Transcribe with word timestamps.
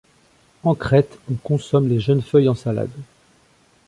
En 0.63 0.73
Crète, 0.73 1.19
on 1.31 1.35
consomme 1.35 1.87
les 1.87 1.99
jeunes 1.99 2.23
feuilles 2.23 2.49
en 2.49 2.55
salade. 2.55 2.89